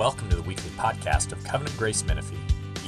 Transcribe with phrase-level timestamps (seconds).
[0.00, 2.38] Welcome to the weekly podcast of Covenant Grace Menifee.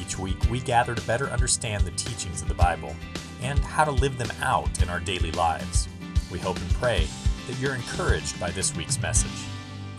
[0.01, 2.97] Each week, we gather to better understand the teachings of the Bible
[3.43, 5.91] and how to live them out in our daily lives.
[6.31, 7.07] We hope and pray
[7.49, 9.45] that you're encouraged by this week's message.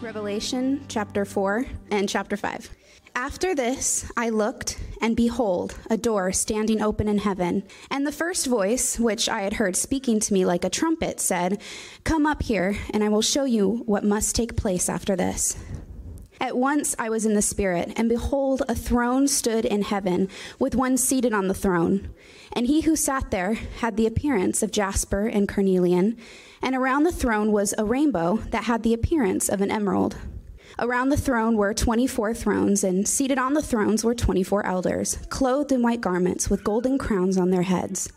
[0.02, 2.72] Revelation chapter 4 and chapter 5.
[3.16, 7.62] After this, I looked, and behold, a door standing open in heaven.
[7.92, 11.62] And the first voice, which I had heard speaking to me like a trumpet, said,
[12.06, 15.56] Come up here, and I will show you what must take place after this.
[16.42, 20.28] At once I was in the Spirit, and behold, a throne stood in heaven,
[20.60, 22.10] with one seated on the throne.
[22.52, 26.18] And he who sat there had the appearance of jasper and carnelian,
[26.62, 30.18] and around the throne was a rainbow that had the appearance of an emerald.
[30.80, 35.72] Around the throne were 24 thrones, and seated on the thrones were 24 elders, clothed
[35.72, 38.12] in white garments with golden crowns on their heads.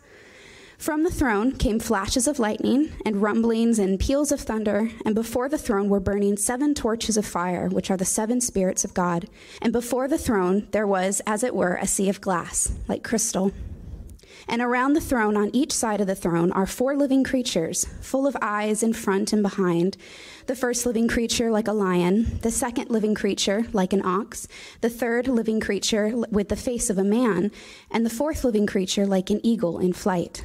[0.78, 5.48] From the throne came flashes of lightning, and rumblings and peals of thunder, and before
[5.48, 9.28] the throne were burning seven torches of fire, which are the seven spirits of God.
[9.62, 13.52] And before the throne there was, as it were, a sea of glass, like crystal.
[14.48, 18.26] And around the throne, on each side of the throne, are four living creatures, full
[18.26, 19.96] of eyes in front and behind.
[20.46, 24.46] The first living creature like a lion, the second living creature like an ox,
[24.82, 27.51] the third living creature with the face of a man,
[27.90, 30.45] and the fourth living creature like an eagle in flight.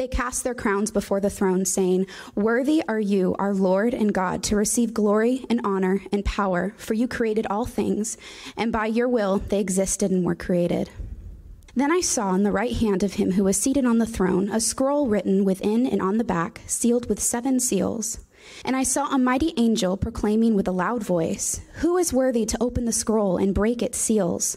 [0.00, 4.42] They cast their crowns before the throne, saying, Worthy are you, our Lord and God,
[4.44, 8.16] to receive glory and honor and power, for you created all things,
[8.56, 10.88] and by your will they existed and were created.
[11.76, 14.48] Then I saw in the right hand of him who was seated on the throne
[14.48, 18.20] a scroll written within and on the back, sealed with seven seals.
[18.64, 22.56] And I saw a mighty angel proclaiming with a loud voice, Who is worthy to
[22.58, 24.56] open the scroll and break its seals?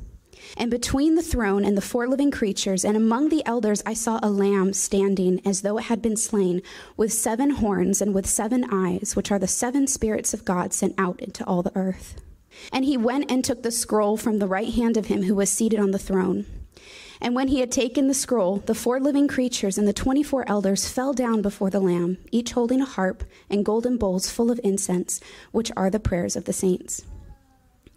[0.57, 4.19] And between the throne and the four living creatures, and among the elders, I saw
[4.21, 6.61] a lamb standing as though it had been slain,
[6.97, 10.95] with seven horns and with seven eyes, which are the seven spirits of God sent
[10.97, 12.15] out into all the earth.
[12.71, 15.49] And he went and took the scroll from the right hand of him who was
[15.49, 16.45] seated on the throne.
[17.21, 20.43] And when he had taken the scroll, the four living creatures and the twenty four
[20.49, 24.59] elders fell down before the Lamb, each holding a harp and golden bowls full of
[24.63, 27.03] incense, which are the prayers of the saints.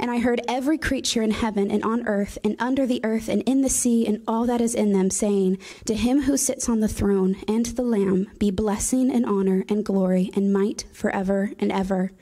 [0.00, 3.42] And I heard every creature in heaven and on earth and under the earth and
[3.42, 6.80] in the sea and all that is in them saying, To him who sits on
[6.80, 11.52] the throne and to the Lamb be blessing and honor and glory and might forever
[11.58, 12.12] and ever.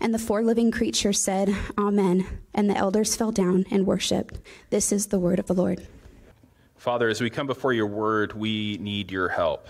[0.00, 2.26] And the four living creatures said, Amen.
[2.52, 4.38] And the elders fell down and worshiped.
[4.68, 5.86] This is the word of the Lord.
[6.76, 9.68] Father, as we come before your word, we need your help.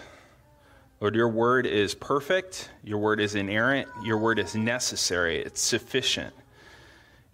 [1.01, 6.35] Lord, your word is perfect, your word is inerrant, your word is necessary, it's sufficient.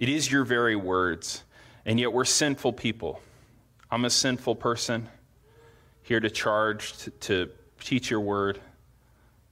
[0.01, 1.45] It is your very words,
[1.85, 3.21] and yet we're sinful people.
[3.91, 5.09] I'm a sinful person
[6.03, 8.59] here to charge, to, to teach your word.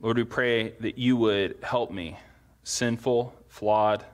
[0.01, 2.17] Lord, we pray that you would help me,
[2.65, 4.05] sinful, flawed,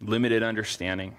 [0.00, 1.14] limited understanding.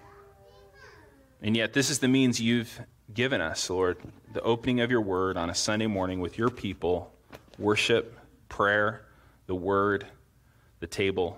[1.41, 2.81] And yet, this is the means you've
[3.13, 3.97] given us, Lord
[4.33, 7.11] the opening of your word on a Sunday morning with your people,
[7.59, 8.17] worship,
[8.47, 9.01] prayer,
[9.47, 10.07] the word,
[10.79, 11.37] the table.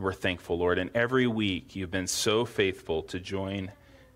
[0.00, 0.78] We're thankful, Lord.
[0.78, 3.70] And every week you've been so faithful to join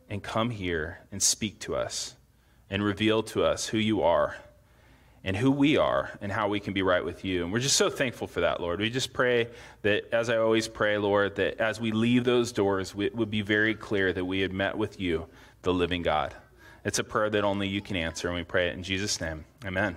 [0.08, 2.14] and come here and speak to us
[2.70, 4.34] and reveal to us who you are
[5.22, 7.44] and who we are and how we can be right with you.
[7.44, 8.80] And we're just so thankful for that, Lord.
[8.80, 9.48] We just pray
[9.82, 13.42] that, as I always pray, Lord, that as we leave those doors, it would be
[13.42, 15.26] very clear that we had met with you,
[15.60, 16.34] the living God.
[16.82, 19.44] It's a prayer that only you can answer, and we pray it in Jesus' name.
[19.66, 19.96] Amen.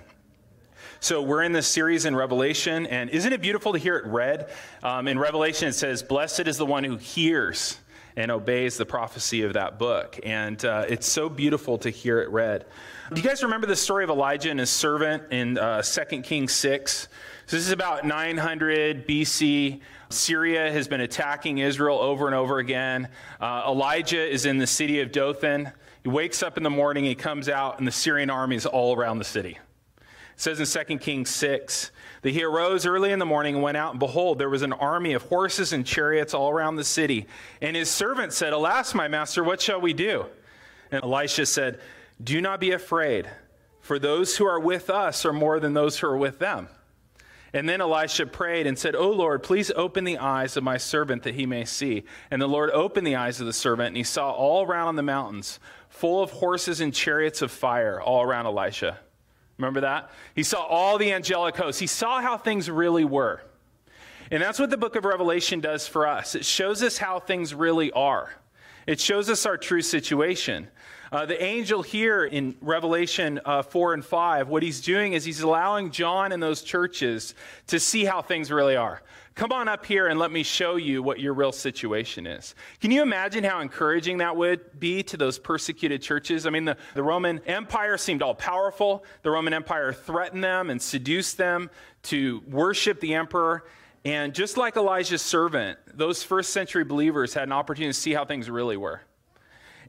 [1.00, 4.50] So, we're in this series in Revelation, and isn't it beautiful to hear it read?
[4.82, 7.78] Um, in Revelation, it says, Blessed is the one who hears
[8.16, 10.18] and obeys the prophecy of that book.
[10.24, 12.66] And uh, it's so beautiful to hear it read.
[13.12, 16.52] Do you guys remember the story of Elijah and his servant in uh, 2 Kings
[16.52, 17.08] 6?
[17.46, 19.80] So, this is about 900 BC.
[20.10, 23.08] Syria has been attacking Israel over and over again.
[23.40, 25.70] Uh, Elijah is in the city of Dothan.
[26.02, 28.96] He wakes up in the morning, he comes out, and the Syrian army is all
[28.96, 29.58] around the city.
[30.38, 31.90] It says in 2 Kings 6
[32.22, 34.72] that he arose early in the morning and went out, and behold, there was an
[34.72, 37.26] army of horses and chariots all around the city.
[37.60, 40.26] And his servant said, Alas, my master, what shall we do?
[40.92, 41.80] And Elisha said,
[42.22, 43.28] Do not be afraid,
[43.80, 46.68] for those who are with us are more than those who are with them.
[47.52, 51.24] And then Elisha prayed and said, O Lord, please open the eyes of my servant
[51.24, 52.04] that he may see.
[52.30, 54.96] And the Lord opened the eyes of the servant, and he saw all around on
[54.96, 55.58] the mountains,
[55.88, 59.00] full of horses and chariots of fire, all around Elisha.
[59.58, 60.10] Remember that?
[60.34, 61.80] He saw all the angelic hosts.
[61.80, 63.42] He saw how things really were.
[64.30, 66.34] And that's what the book of Revelation does for us.
[66.34, 68.32] It shows us how things really are.
[68.86, 70.68] It shows us our true situation.
[71.10, 75.40] Uh, the angel here in Revelation uh, 4 and 5, what he's doing is he's
[75.40, 77.34] allowing John and those churches
[77.68, 79.00] to see how things really are.
[79.34, 82.54] Come on up here and let me show you what your real situation is.
[82.80, 86.44] Can you imagine how encouraging that would be to those persecuted churches?
[86.44, 89.04] I mean, the, the Roman Empire seemed all powerful.
[89.22, 91.70] The Roman Empire threatened them and seduced them
[92.04, 93.64] to worship the emperor.
[94.04, 98.24] And just like Elijah's servant, those first century believers had an opportunity to see how
[98.24, 99.02] things really were.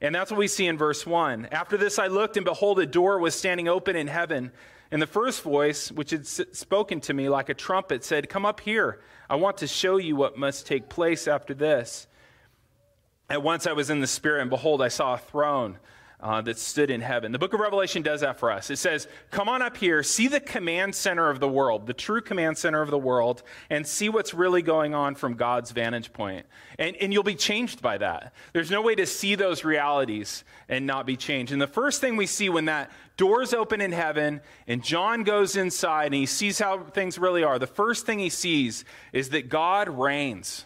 [0.01, 1.49] And that's what we see in verse 1.
[1.51, 4.51] After this I looked, and behold, a door was standing open in heaven.
[4.91, 8.59] And the first voice, which had spoken to me like a trumpet, said, Come up
[8.59, 9.01] here.
[9.29, 12.07] I want to show you what must take place after this.
[13.29, 15.77] At once I was in the Spirit, and behold, I saw a throne
[16.21, 17.31] uh, that stood in heaven.
[17.31, 18.69] The book of Revelation does that for us.
[18.69, 22.19] It says, Come on up here, see the command center of the world, the true
[22.19, 26.45] command center of the world, and see what's really going on from God's vantage point.
[26.77, 28.33] And, and you'll be changed by that.
[28.51, 31.53] There's no way to see those realities and not be changed.
[31.53, 35.55] And the first thing we see when that door's open in heaven and John goes
[35.55, 38.83] inside and he sees how things really are, the first thing he sees
[39.13, 40.65] is that God reigns.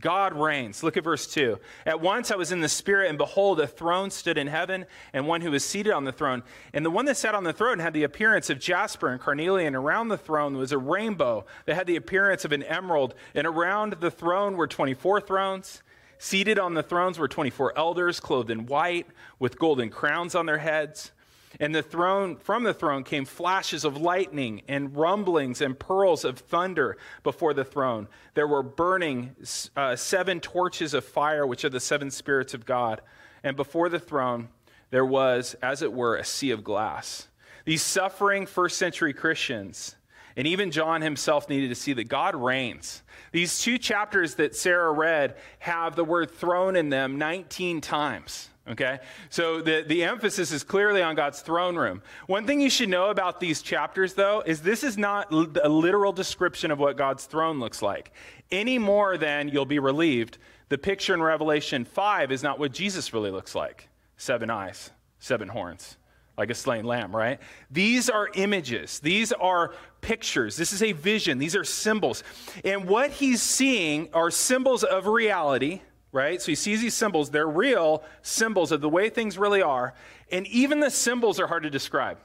[0.00, 0.82] God reigns.
[0.82, 1.58] Look at verse 2.
[1.86, 5.26] At once I was in the Spirit, and behold, a throne stood in heaven, and
[5.26, 6.42] one who was seated on the throne.
[6.72, 9.74] And the one that sat on the throne had the appearance of jasper and carnelian.
[9.74, 13.14] Around the throne was a rainbow that had the appearance of an emerald.
[13.34, 15.82] And around the throne were 24 thrones.
[16.18, 19.06] Seated on the thrones were 24 elders, clothed in white,
[19.38, 21.12] with golden crowns on their heads.
[21.60, 26.38] And the throne, from the throne came flashes of lightning and rumblings and pearls of
[26.38, 28.08] thunder before the throne.
[28.34, 29.34] There were burning
[29.76, 33.00] uh, seven torches of fire, which are the seven spirits of God.
[33.42, 34.48] And before the throne,
[34.90, 37.28] there was, as it were, a sea of glass.
[37.64, 39.96] These suffering first century Christians,
[40.36, 43.02] and even John himself needed to see that God reigns.
[43.32, 48.48] These two chapters that Sarah read have the word throne in them 19 times.
[48.68, 48.98] Okay?
[49.30, 52.02] So the, the emphasis is clearly on God's throne room.
[52.26, 56.12] One thing you should know about these chapters, though, is this is not a literal
[56.12, 58.12] description of what God's throne looks like.
[58.50, 60.38] Any more than you'll be relieved,
[60.68, 64.90] the picture in Revelation 5 is not what Jesus really looks like seven eyes,
[65.20, 65.96] seven horns,
[66.36, 67.38] like a slain lamb, right?
[67.70, 72.24] These are images, these are pictures, this is a vision, these are symbols.
[72.64, 75.80] And what he's seeing are symbols of reality
[76.12, 76.40] right?
[76.40, 77.30] So he sees these symbols.
[77.30, 79.94] They're real symbols of the way things really are.
[80.30, 82.18] And even the symbols are hard to describe.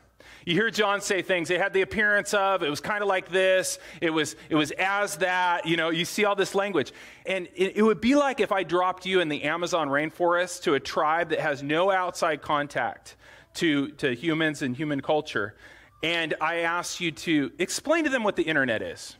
[0.45, 3.29] You hear John say things, they had the appearance of, it was kind of like
[3.29, 6.91] this, it was, it was as that, you know, you see all this language.
[7.25, 10.73] And it, it would be like if I dropped you in the Amazon rainforest to
[10.73, 13.15] a tribe that has no outside contact
[13.55, 15.55] to, to humans and human culture,
[16.01, 19.15] and I asked you to explain to them what the internet is.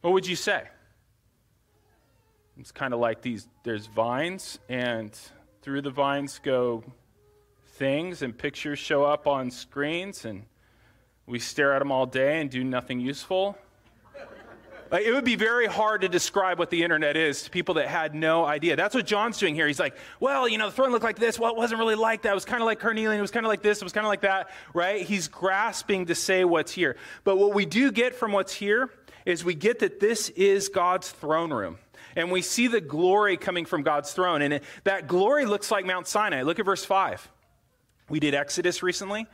[0.00, 0.68] What would you say?
[2.58, 5.16] It's kind of like these there's vines, and
[5.62, 6.82] through the vines go
[7.76, 10.42] things, and pictures show up on screens, and
[11.24, 13.56] we stare at them all day and do nothing useful.
[14.90, 18.14] It would be very hard to describe what the internet is to people that had
[18.14, 18.74] no idea.
[18.74, 19.66] That's what John's doing here.
[19.66, 21.38] He's like, well, you know, the throne looked like this.
[21.38, 22.30] Well, it wasn't really like that.
[22.30, 23.18] It was kind of like carnelian.
[23.18, 23.82] It was kind of like this.
[23.82, 25.02] It was kind of like that, right?
[25.02, 26.96] He's grasping to say what's here.
[27.22, 28.90] But what we do get from what's here
[29.26, 31.76] is we get that this is God's throne room
[32.18, 34.42] and we see the glory coming from God's throne.
[34.42, 36.42] And it, that glory looks like Mount Sinai.
[36.42, 37.30] Look at verse 5.
[38.08, 39.28] We did Exodus recently.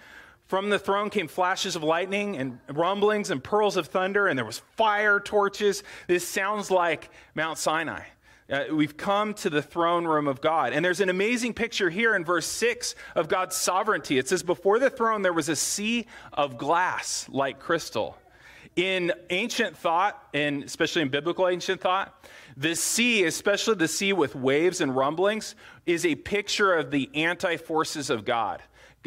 [0.48, 4.44] From the throne came flashes of lightning and rumblings and pearls of thunder, and there
[4.44, 5.82] was fire torches.
[6.08, 8.02] This sounds like Mount Sinai.
[8.50, 10.74] Uh, we've come to the throne room of God.
[10.74, 14.18] And there's an amazing picture here in verse 6 of God's sovereignty.
[14.18, 18.18] It says, Before the throne, there was a sea of glass like crystal.
[18.76, 22.26] In ancient thought, and especially in biblical ancient thought,
[22.56, 25.54] the sea, especially the sea with waves and rumblings,
[25.86, 28.62] is a picture of the anti forces of God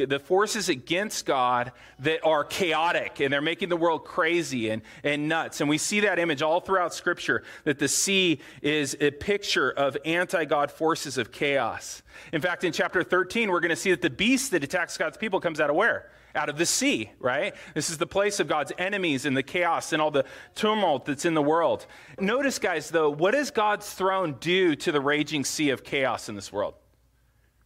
[0.05, 5.27] the forces against God that are chaotic and they're making the world crazy and, and
[5.27, 5.59] nuts.
[5.59, 9.97] And we see that image all throughout Scripture that the sea is a picture of
[10.05, 12.03] anti God forces of chaos.
[12.31, 15.17] In fact, in chapter 13, we're going to see that the beast that attacks God's
[15.17, 16.11] people comes out of where?
[16.37, 17.55] Out of the sea, right?
[17.73, 21.25] This is the place of God's enemies and the chaos and all the tumult that's
[21.25, 21.87] in the world.
[22.19, 26.35] Notice, guys, though, what does God's throne do to the raging sea of chaos in
[26.35, 26.75] this world?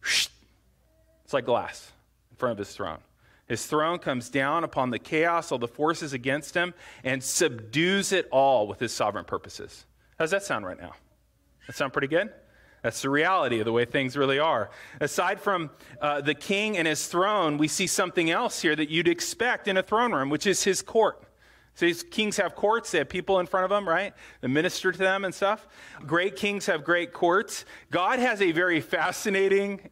[0.02, 0.30] It's
[1.32, 1.92] like glass
[2.30, 2.98] in front of his throne.
[3.46, 6.72] His throne comes down upon the chaos, all the forces against him,
[7.04, 9.84] and subdues it all with his sovereign purposes.
[10.18, 10.92] How's that sound right now?
[11.66, 12.32] That sound pretty good?
[12.82, 14.70] That's the reality of the way things really are.
[15.00, 15.70] Aside from
[16.00, 19.76] uh, the king and his throne, we see something else here that you'd expect in
[19.76, 21.22] a throne room, which is his court.
[21.74, 24.12] So these kings have courts, they have people in front of them, right?
[24.40, 25.66] They minister to them and stuff.
[26.06, 27.64] Great kings have great courts.
[27.90, 29.88] God has a very fascinating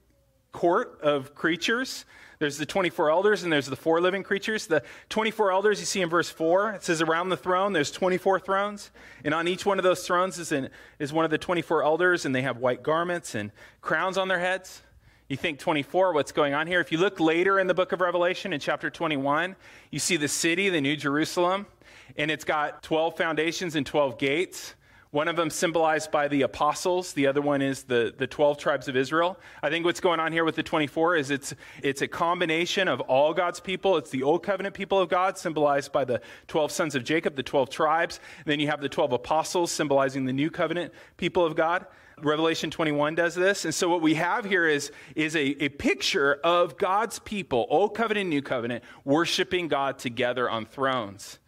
[0.52, 2.04] court of creatures
[2.40, 4.66] there's the 24 elders and there's the four living creatures.
[4.66, 8.40] The 24 elders you see in verse 4, it says around the throne there's 24
[8.40, 8.90] thrones.
[9.23, 12.25] And on each one of those thrones is, in, is one of the 24 elders,
[12.25, 14.80] and they have white garments and crowns on their heads.
[15.28, 16.80] You think 24, what's going on here?
[16.80, 19.54] If you look later in the book of Revelation in chapter 21,
[19.90, 21.66] you see the city, the New Jerusalem,
[22.16, 24.75] and it's got 12 foundations and 12 gates.
[25.12, 27.14] One of them symbolized by the apostles.
[27.14, 29.40] The other one is the, the 12 tribes of Israel.
[29.61, 31.52] I think what's going on here with the 24 is it's,
[31.83, 33.97] it's a combination of all God's people.
[33.97, 37.43] It's the old covenant people of God, symbolized by the 12 sons of Jacob, the
[37.43, 38.21] 12 tribes.
[38.38, 41.87] And then you have the 12 apostles, symbolizing the new covenant people of God.
[42.23, 43.64] Revelation 21 does this.
[43.64, 47.97] And so what we have here is, is a, a picture of God's people, old
[47.97, 51.39] covenant, new covenant, worshiping God together on thrones.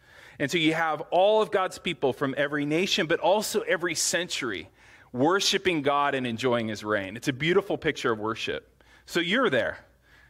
[0.43, 4.67] And so you have all of God's people from every nation, but also every century,
[5.13, 7.15] worshiping God and enjoying his reign.
[7.15, 8.83] It's a beautiful picture of worship.
[9.05, 9.85] So you're there.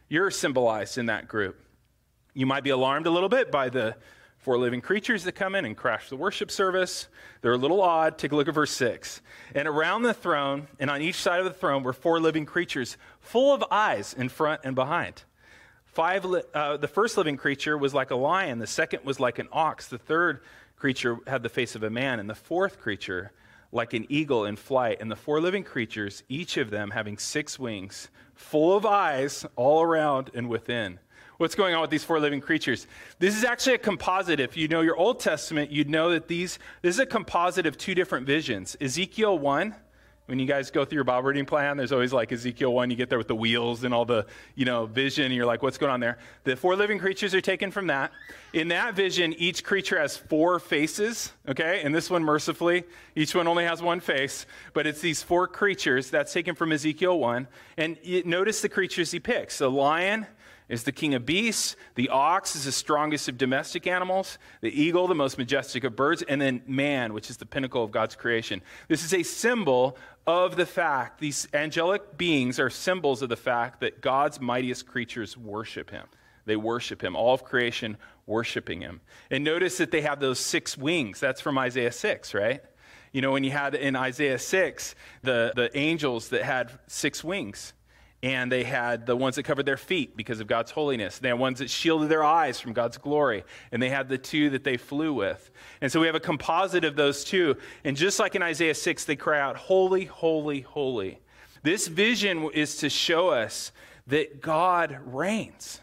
[0.08, 1.60] You're symbolized in that group.
[2.32, 3.96] You might be alarmed a little bit by the
[4.38, 7.08] four living creatures that come in and crash the worship service.
[7.40, 8.16] They're a little odd.
[8.16, 9.20] Take a look at verse 6.
[9.52, 12.96] And around the throne, and on each side of the throne, were four living creatures,
[13.18, 15.24] full of eyes in front and behind.
[15.94, 19.48] Five, uh, the first living creature was like a lion, the second was like an
[19.52, 20.40] ox, the third
[20.76, 23.30] creature had the face of a man, and the fourth creature
[23.70, 24.98] like an eagle in flight.
[25.00, 29.82] And the four living creatures, each of them having six wings, full of eyes all
[29.82, 30.98] around and within.
[31.38, 32.86] What's going on with these four living creatures?
[33.18, 34.38] This is actually a composite.
[34.38, 37.76] If you know your Old Testament, you'd know that these, this is a composite of
[37.76, 38.76] two different visions.
[38.80, 39.74] Ezekiel 1
[40.26, 42.96] when you guys go through your Bible reading plan, there's always like Ezekiel 1, you
[42.96, 45.76] get there with the wheels and all the, you know, vision, and you're like, what's
[45.76, 46.18] going on there?
[46.44, 48.10] The four living creatures are taken from that.
[48.54, 51.82] In that vision, each creature has four faces, okay?
[51.84, 56.08] And this one, mercifully, each one only has one face, but it's these four creatures.
[56.08, 57.46] That's taken from Ezekiel 1.
[57.76, 59.58] And notice the creatures he picks.
[59.58, 60.26] The lion,
[60.68, 61.76] is the king of beasts.
[61.94, 64.38] The ox is the strongest of domestic animals.
[64.62, 66.22] The eagle, the most majestic of birds.
[66.22, 68.62] And then man, which is the pinnacle of God's creation.
[68.88, 73.80] This is a symbol of the fact, these angelic beings are symbols of the fact
[73.80, 76.06] that God's mightiest creatures worship him.
[76.46, 77.14] They worship him.
[77.14, 79.02] All of creation worshiping him.
[79.30, 81.20] And notice that they have those six wings.
[81.20, 82.62] That's from Isaiah 6, right?
[83.12, 87.74] You know, when you had in Isaiah 6, the, the angels that had six wings
[88.24, 91.18] and they had the ones that covered their feet because of God's holiness.
[91.18, 94.48] They had ones that shielded their eyes from God's glory, and they had the two
[94.50, 95.50] that they flew with.
[95.82, 97.58] And so we have a composite of those two.
[97.84, 101.20] And just like in Isaiah 6, they cry out, Holy, holy, holy.
[101.62, 103.72] This vision is to show us
[104.06, 105.82] that God reigns.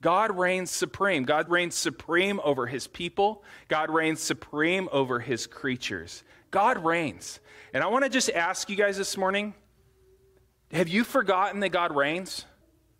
[0.00, 1.24] God reigns supreme.
[1.24, 3.44] God reigns supreme over his people.
[3.68, 6.24] God reigns supreme over his creatures.
[6.50, 7.40] God reigns.
[7.74, 9.52] And I want to just ask you guys this morning
[10.74, 12.44] have you forgotten that God reigns?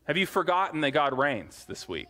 [0.04, 2.08] Have you forgotten that God reigns this week?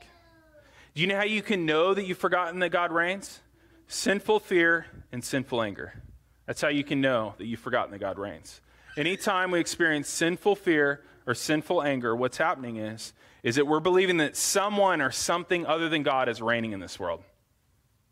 [0.94, 3.40] Do you know how you can know that you've forgotten that God reigns?
[3.86, 6.02] Sinful fear and sinful anger.
[6.46, 8.60] That's how you can know that you've forgotten that God reigns.
[8.96, 14.18] Anytime we experience sinful fear or sinful anger, what's happening is, is that we're believing
[14.18, 17.22] that someone or something other than God is reigning in this world.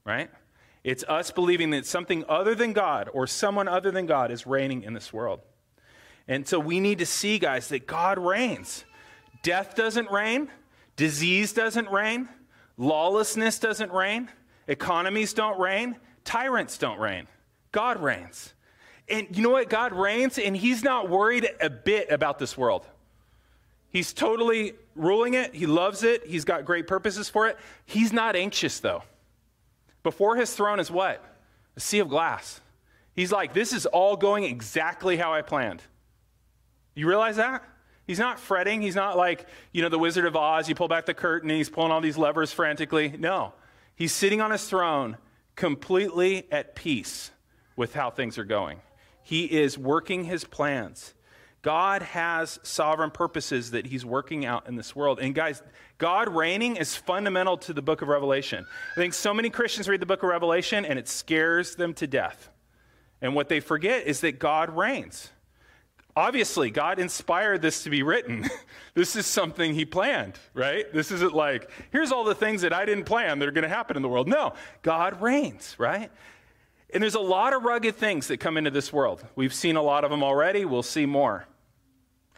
[0.07, 0.31] Right?
[0.85, 4.85] It's us believing that something other than God or someone other than God is reigning
[4.85, 5.41] in this world.
[6.29, 8.85] And so we need to see, guys, that God reigns.
[9.43, 10.49] Death doesn't reign,
[10.97, 12.29] disease doesn't reign,
[12.77, 14.29] lawlessness doesn't reign,
[14.69, 17.27] economies don't reign, tyrants don't reign.
[17.73, 18.55] God reigns.
[19.09, 19.69] And you know what?
[19.69, 22.87] God reigns, and He's not worried a bit about this world.
[23.91, 25.55] He's totally ruling it.
[25.55, 26.27] He loves it.
[26.27, 27.59] He's got great purposes for it.
[27.85, 29.03] He's not anxious, though.
[30.03, 31.23] Before His throne is what?
[31.77, 32.61] A sea of glass.
[33.15, 35.83] He's like, this is all going exactly how I planned.
[36.95, 37.65] You realize that?
[38.07, 38.83] He's not fretting.
[38.83, 40.69] He's not like, you know, the Wizard of Oz.
[40.69, 43.15] You pull back the curtain and he's pulling all these levers frantically.
[43.19, 43.55] No.
[43.95, 45.17] He's sitting on his throne
[45.55, 47.31] completely at peace
[47.77, 48.81] with how things are going.
[49.23, 51.15] He is working his plans.
[51.63, 55.21] God has sovereign purposes that he's working out in this world.
[55.21, 55.63] And guys,
[55.99, 58.67] God reigning is fundamental to the book of Revelation.
[58.93, 62.09] I think so many Christians read the book of Revelation and it scares them to
[62.09, 62.51] death.
[63.21, 65.31] And what they forget is that God reigns.
[66.15, 68.49] Obviously, God inspired this to be written.
[68.95, 70.85] this is something He planned, right?
[70.93, 73.69] This isn't like, here's all the things that I didn't plan that are going to
[73.69, 74.29] happen in the world.
[74.29, 74.53] No,
[74.83, 76.11] God reigns, right?
[76.93, 79.25] And there's a lot of rugged things that come into this world.
[79.35, 81.47] We've seen a lot of them already, we'll see more.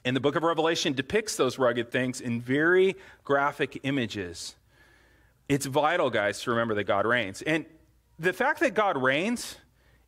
[0.04, 4.54] And the book of Revelation depicts those rugged things in very graphic images.
[5.48, 7.42] It's vital, guys, to remember that God reigns.
[7.42, 7.64] And
[8.18, 9.56] the fact that God reigns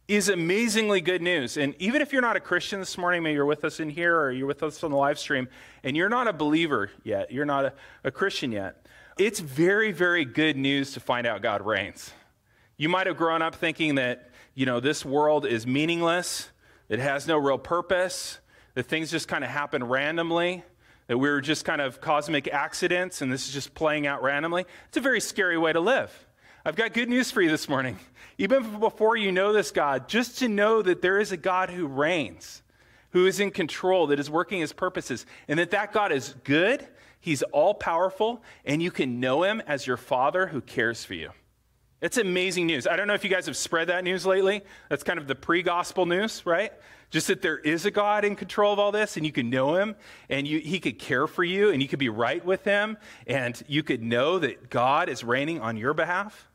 [0.08, 1.56] is amazingly good news.
[1.56, 4.16] And even if you're not a Christian this morning, maybe you're with us in here
[4.18, 5.48] or you're with us on the live stream,
[5.82, 7.72] and you're not a believer yet, you're not a,
[8.04, 8.86] a Christian yet,
[9.18, 12.12] it's very, very good news to find out God reigns.
[12.76, 16.50] You might have grown up thinking that, you know, this world is meaningless,
[16.88, 18.38] it has no real purpose,
[18.74, 20.62] that things just kind of happen randomly,
[21.08, 24.66] that we're just kind of cosmic accidents and this is just playing out randomly.
[24.88, 26.25] It's a very scary way to live.
[26.66, 27.96] I've got good news for you this morning.
[28.38, 31.86] Even before you know this God, just to know that there is a God who
[31.86, 32.60] reigns,
[33.10, 36.84] who is in control, that is working his purposes, and that that God is good,
[37.20, 41.30] he's all powerful, and you can know him as your father who cares for you.
[42.00, 42.88] It's amazing news.
[42.88, 44.64] I don't know if you guys have spread that news lately.
[44.90, 46.72] That's kind of the pre gospel news, right?
[47.10, 49.76] Just that there is a God in control of all this and you can know
[49.76, 49.94] him
[50.28, 53.62] and you, he could care for you and you could be right with him and
[53.68, 56.48] you could know that God is reigning on your behalf.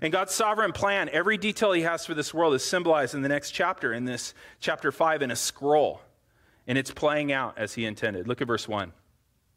[0.00, 3.28] And God's sovereign plan, every detail He has for this world is symbolized in the
[3.28, 6.00] next chapter, in this chapter 5, in a scroll.
[6.66, 8.26] And it's playing out as He intended.
[8.26, 8.92] Look at verse 1.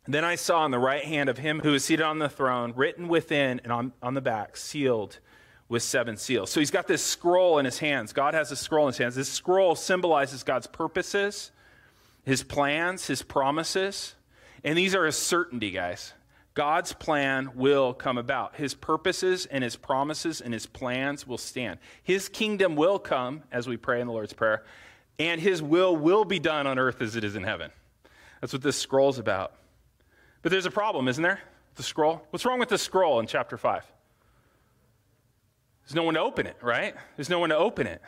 [0.08, 2.74] Then I saw on the right hand of him who is seated on the throne,
[2.76, 5.20] written within and on, on the back, sealed
[5.68, 6.52] with seven seals.
[6.52, 8.14] So he's got this scroll in his hands.
[8.14, 9.16] God has a scroll in his hands.
[9.16, 11.52] This scroll symbolizes God's purposes,
[12.24, 14.14] his plans, his promises.
[14.64, 16.14] And these are a certainty, guys.
[16.56, 18.56] God's plan will come about.
[18.56, 21.80] His purposes and his promises and his plans will stand.
[22.02, 24.64] His kingdom will come, as we pray in the Lord's Prayer,
[25.20, 27.72] and his will will be done on earth as it is in heaven.
[28.40, 29.54] That's what this scroll is about.
[30.42, 31.42] But there's a problem, isn't there?
[31.76, 32.26] The scroll.
[32.30, 33.84] What's wrong with the scroll in chapter 5?
[35.84, 36.96] There's no one to open it, right?
[37.18, 38.02] There's no one to open it.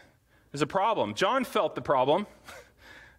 [0.52, 1.16] There's a problem.
[1.16, 2.28] John felt the problem.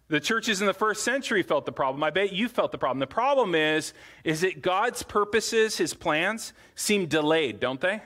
[0.09, 2.03] The churches in the first century felt the problem.
[2.03, 2.99] I bet you felt the problem.
[2.99, 3.93] The problem is,
[4.23, 8.01] is that God's purposes, his plans, seem delayed, don't they?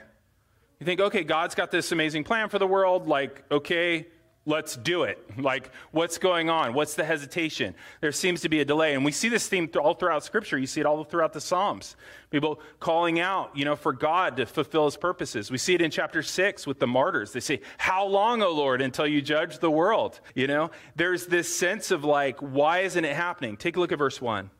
[0.80, 3.06] You think, okay, God's got this amazing plan for the world.
[3.06, 4.06] Like, okay,
[4.46, 5.18] let's do it.
[5.38, 6.74] Like, what's going on?
[6.74, 7.74] What's the hesitation?
[8.00, 8.94] There seems to be a delay.
[8.94, 10.58] And we see this theme all throughout Scripture.
[10.58, 11.96] You see it all throughout the Psalms.
[12.30, 15.50] People calling out, you know, for God to fulfill his purposes.
[15.50, 17.32] We see it in chapter 6 with the martyrs.
[17.32, 20.20] They say, How long, O Lord, until you judge the world?
[20.34, 23.56] You know, there's this sense of like, why isn't it happening?
[23.56, 24.50] Take a look at verse 1.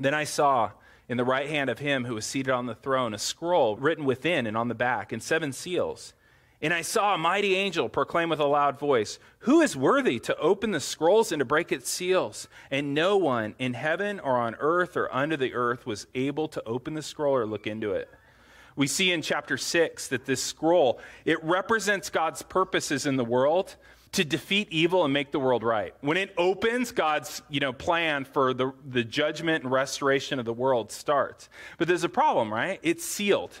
[0.00, 0.70] Then I saw
[1.08, 4.04] in the right hand of him who was seated on the throne a scroll written
[4.04, 6.12] within and on the back, and seven seals.
[6.60, 10.36] And I saw a mighty angel proclaim with a loud voice, Who is worthy to
[10.38, 12.48] open the scrolls and to break its seals?
[12.70, 16.62] And no one in heaven or on earth or under the earth was able to
[16.66, 18.10] open the scroll or look into it.
[18.74, 23.76] We see in chapter 6 that this scroll, it represents God's purposes in the world
[24.12, 25.94] to defeat evil and make the world right.
[26.00, 30.52] When it opens, God's you know, plan for the, the judgment and restoration of the
[30.52, 31.48] world starts.
[31.76, 32.80] But there's a problem, right?
[32.82, 33.60] It's sealed.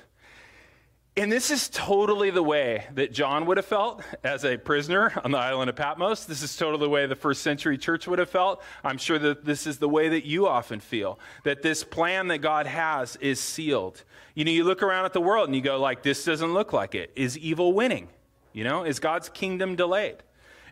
[1.18, 5.32] And this is totally the way that John would have felt as a prisoner on
[5.32, 6.26] the island of Patmos.
[6.26, 8.62] This is totally the way the first century church would have felt.
[8.84, 12.38] I'm sure that this is the way that you often feel that this plan that
[12.38, 14.04] God has is sealed.
[14.36, 16.72] You know, you look around at the world and you go like this doesn't look
[16.72, 17.10] like it.
[17.16, 18.10] Is evil winning?
[18.52, 20.18] You know, is God's kingdom delayed?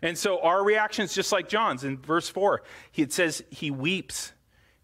[0.01, 2.61] And so our reaction is just like John's in verse 4.
[2.95, 4.31] It says he weeps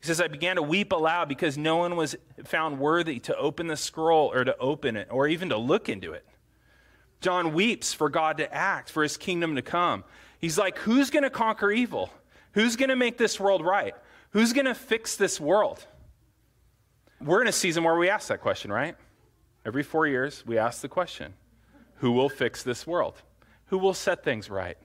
[0.03, 2.13] he says, I began to weep aloud because no one was
[2.43, 6.11] found worthy to open the scroll or to open it or even to look into
[6.11, 6.27] it.
[7.21, 10.03] John weeps for God to act, for his kingdom to come.
[10.39, 12.09] He's like, Who's going to conquer evil?
[12.51, 13.95] Who's going to make this world right?
[14.31, 15.87] Who's going to fix this world?
[17.21, 18.97] We're in a season where we ask that question, right?
[19.65, 21.33] Every four years, we ask the question
[21.99, 23.21] Who will fix this world?
[23.67, 24.77] Who will set things right?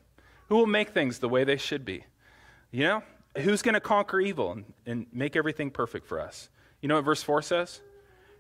[0.49, 2.05] Who will make things the way they should be?
[2.71, 3.03] You know,
[3.41, 6.51] who's going to conquer evil and, and make everything perfect for us?
[6.81, 7.81] You know what verse 4 says?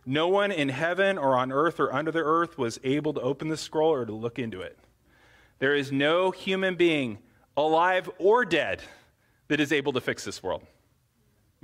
[0.06, 3.48] No one in heaven or on earth or under the earth was able to open
[3.48, 4.78] the scroll or to look into it.
[5.58, 7.18] There is no human being,
[7.56, 8.80] alive or dead,
[9.48, 10.62] that is able to fix this world.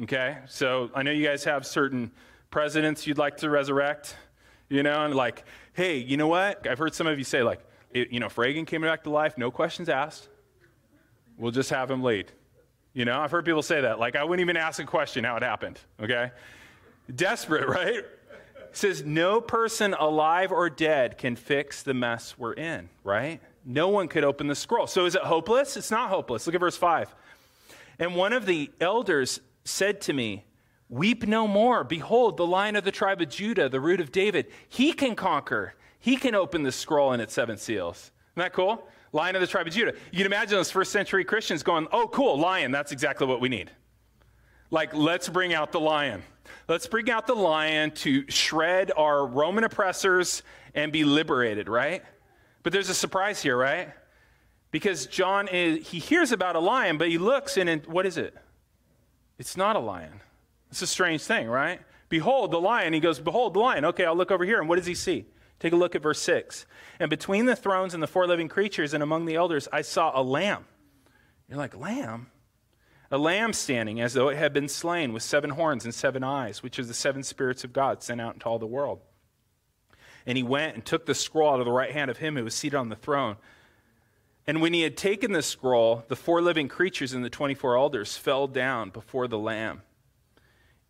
[0.02, 0.38] Okay?
[0.46, 2.10] So I know you guys have certain
[2.50, 4.16] presidents you'd like to resurrect,
[4.68, 5.44] you know, and like,
[5.74, 6.66] hey, you know what?
[6.66, 7.60] I've heard some of you say, like,
[7.94, 10.28] you know, if Reagan came back to life, no questions asked,
[11.36, 12.32] we'll just have him lead.
[12.94, 13.98] You know, I've heard people say that.
[13.98, 16.30] Like, I wouldn't even ask a question how it happened, okay?
[17.14, 17.96] Desperate, right?
[17.96, 18.08] It
[18.72, 23.40] says, no person alive or dead can fix the mess we're in, right?
[23.64, 24.86] No one could open the scroll.
[24.86, 25.76] So is it hopeless?
[25.76, 26.46] It's not hopeless.
[26.46, 27.14] Look at verse 5.
[27.98, 30.44] And one of the elders said to me,
[30.88, 31.82] Weep no more.
[31.82, 35.74] Behold, the lion of the tribe of Judah, the root of David, he can conquer.
[35.98, 38.12] He can open the scroll and its seven seals.
[38.34, 38.86] Isn't that cool?
[39.14, 39.94] Lion of the tribe of Judah.
[40.10, 43.48] You can imagine those first century Christians going, Oh, cool, lion, that's exactly what we
[43.48, 43.70] need.
[44.70, 46.24] Like, let's bring out the lion.
[46.68, 50.42] Let's bring out the lion to shred our Roman oppressors
[50.74, 52.02] and be liberated, right?
[52.64, 53.90] But there's a surprise here, right?
[54.72, 58.18] Because John is, he hears about a lion, but he looks and it, what is
[58.18, 58.34] it?
[59.38, 60.20] It's not a lion.
[60.70, 61.80] It's a strange thing, right?
[62.08, 62.92] Behold the lion.
[62.92, 63.84] He goes, Behold the lion.
[63.84, 64.58] Okay, I'll look over here.
[64.58, 65.26] And what does he see?
[65.60, 66.66] Take a look at verse 6.
[66.98, 70.18] And between the thrones and the four living creatures and among the elders, I saw
[70.18, 70.64] a lamb.
[71.48, 72.28] You're like, Lamb?
[73.10, 76.62] A lamb standing as though it had been slain with seven horns and seven eyes,
[76.62, 79.00] which is the seven spirits of God sent out into all the world.
[80.26, 82.44] And he went and took the scroll out of the right hand of him who
[82.44, 83.36] was seated on the throne.
[84.46, 88.16] And when he had taken the scroll, the four living creatures and the 24 elders
[88.16, 89.82] fell down before the Lamb,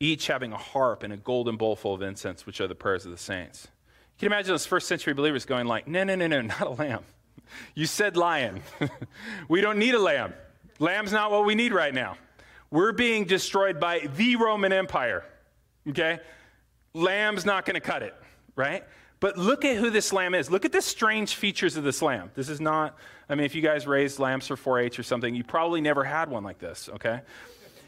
[0.00, 3.05] each having a harp and a golden bowl full of incense, which are the prayers
[3.05, 3.68] of the saints.
[4.16, 6.70] You can imagine those first century believers going like, no, no, no, no, not a
[6.70, 7.05] lamb.
[7.74, 8.62] You said lion.
[9.48, 10.35] we don't need a lamb.
[10.79, 12.16] Lamb's not what we need right now.
[12.70, 15.24] We're being destroyed by the Roman Empire.
[15.88, 16.18] Okay?
[16.92, 18.14] Lamb's not going to cut it,
[18.57, 18.85] right?
[19.20, 20.50] But look at who this lamb is.
[20.50, 22.31] Look at the strange features of this lamb.
[22.35, 22.96] This is not,
[23.29, 26.05] I mean, if you guys raised lambs for 4 H or something, you probably never
[26.05, 27.20] had one like this, okay?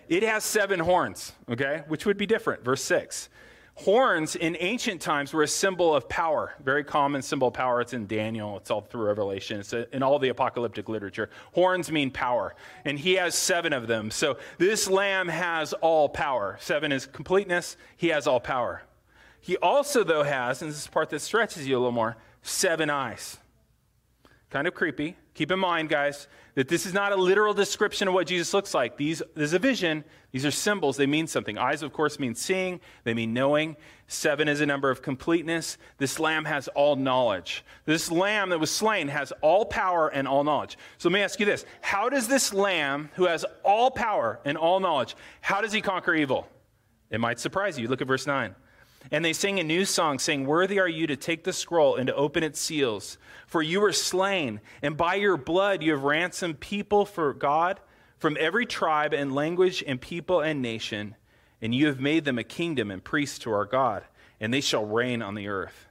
[0.08, 2.64] It has seven horns, okay, which would be different.
[2.64, 3.28] Verse 6.
[3.76, 7.82] Horns in ancient times were a symbol of power, very common symbol of power.
[7.82, 11.28] It's in Daniel, it's all through Revelation, it's uh, in all the apocalyptic literature.
[11.52, 12.54] Horns mean power,
[12.86, 14.10] and he has seven of them.
[14.10, 16.56] So this lamb has all power.
[16.58, 18.82] Seven is completeness, he has all power.
[19.42, 22.88] He also, though, has, and this is part that stretches you a little more, seven
[22.88, 23.36] eyes.
[24.48, 25.16] Kind of creepy.
[25.36, 28.72] Keep in mind, guys, that this is not a literal description of what Jesus looks
[28.72, 28.96] like.
[28.96, 30.02] These, there's a vision.
[30.32, 30.96] These are symbols.
[30.96, 31.58] They mean something.
[31.58, 33.76] Eyes, of course, mean seeing, they mean knowing.
[34.06, 35.76] Seven is a number of completeness.
[35.98, 37.66] This lamb has all knowledge.
[37.84, 40.78] This lamb that was slain has all power and all knowledge.
[40.96, 44.56] So let me ask you this How does this lamb, who has all power and
[44.56, 46.48] all knowledge, how does he conquer evil?
[47.10, 47.88] It might surprise you.
[47.88, 48.54] Look at verse 9.
[49.10, 52.08] And they sing a new song, saying, Worthy are you to take the scroll and
[52.08, 53.18] to open its seals.
[53.46, 57.80] For you were slain, and by your blood you have ransomed people for God
[58.18, 61.14] from every tribe and language and people and nation.
[61.62, 64.04] And you have made them a kingdom and priests to our God,
[64.40, 65.86] and they shall reign on the earth.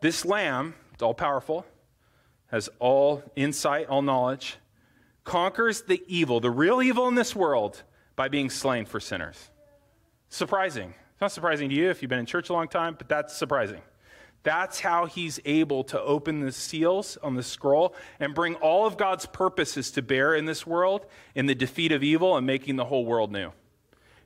[0.00, 1.64] This lamb, it's all powerful,
[2.48, 4.56] has all insight, all knowledge,
[5.24, 7.82] conquers the evil, the real evil in this world,
[8.14, 9.50] by being slain for sinners.
[10.28, 13.34] Surprising not surprising to you if you've been in church a long time, but that's
[13.34, 13.80] surprising.
[14.42, 18.96] That's how he's able to open the seals on the scroll and bring all of
[18.96, 22.84] God's purposes to bear in this world in the defeat of evil and making the
[22.84, 23.52] whole world new.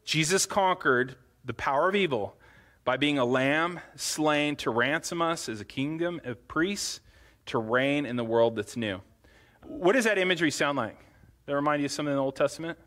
[0.04, 2.36] Jesus conquered the power of evil
[2.84, 7.00] by being a lamb slain to ransom us as a kingdom of priests
[7.46, 9.02] to reign in the world that's new.
[9.64, 10.96] What does that imagery sound like?
[11.44, 12.78] That remind you of something in the Old Testament?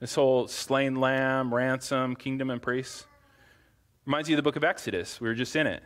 [0.00, 3.06] This whole slain lamb, ransom, kingdom, and priests?
[4.06, 5.20] Reminds you of the book of Exodus.
[5.20, 5.82] We were just in it.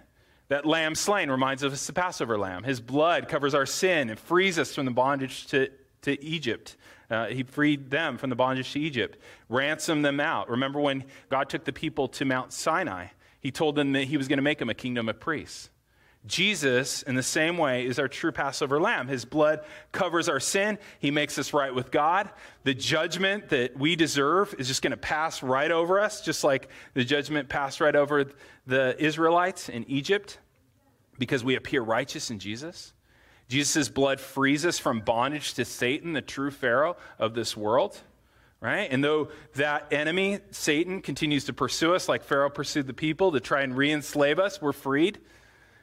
[0.49, 2.65] That lamb slain reminds us of the Passover lamb.
[2.65, 5.71] His blood covers our sin and frees us from the bondage to,
[6.03, 6.77] to Egypt.
[7.11, 10.49] Uh, he freed them from the bondage to Egypt, ransomed them out.
[10.49, 13.09] Remember when God took the people to Mount Sinai?
[13.41, 15.71] He told them that he was going to make them a kingdom of priests.
[16.29, 19.09] Jesus, in the same way, is our true Passover lamb.
[19.09, 20.79] His blood covers our sin.
[21.01, 22.31] He makes us right with God.
[22.63, 26.69] The judgment that we deserve is just going to pass right over us, just like
[26.95, 28.27] the judgment passed right over
[28.67, 30.39] the Israelites in Egypt,
[31.19, 32.93] because we appear righteous in Jesus.
[33.49, 37.99] Jesus' blood frees us from bondage to Satan, the true Pharaoh of this world.
[38.61, 38.89] Right?
[38.91, 43.41] And though that enemy, Satan, continues to pursue us like Pharaoh pursued the people to
[43.41, 45.21] try and re enslave us, we're freed.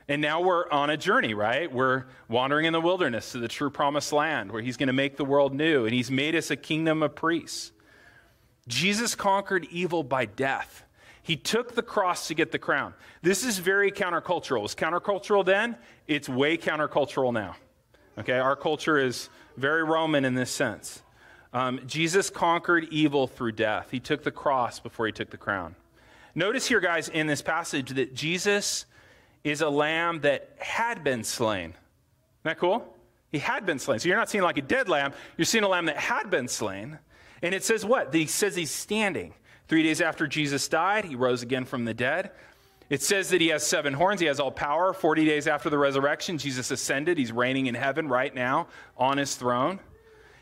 [0.08, 1.72] And now we're on a journey, right?
[1.72, 5.18] We're wandering in the wilderness to the true promised land where he's going to make
[5.18, 7.72] the world new, and he's made us a kingdom of priests.
[8.68, 10.84] Jesus conquered evil by death.
[11.24, 12.94] He took the cross to get the crown.
[13.24, 14.60] This is very countercultural.
[14.60, 15.76] It was countercultural then,
[16.08, 17.56] it's way countercultural now.
[18.20, 21.02] Okay, our culture is very Roman in this sense.
[21.52, 23.88] Um, Jesus conquered evil through death.
[23.90, 25.76] He took the cross before he took the crown.
[26.36, 28.86] Notice here, guys, in this passage that Jesus
[29.46, 31.70] is a lamb that had been slain.
[31.70, 31.76] Isn't
[32.44, 32.94] that cool?
[33.32, 34.00] He had been slain.
[34.00, 36.48] So you're not seeing like a dead lamb, you're seeing a lamb that had been
[36.48, 36.98] slain.
[37.42, 38.14] And it says what?
[38.14, 39.34] He says he's standing.
[39.68, 42.32] Three days after Jesus died, he rose again from the dead.
[42.90, 44.94] It says that he has seven horns, he has all power.
[44.94, 47.18] 40 days after the resurrection, Jesus ascended.
[47.18, 49.80] He's reigning in heaven right now on his throne.